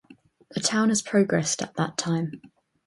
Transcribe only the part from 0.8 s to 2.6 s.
has progressed at that time.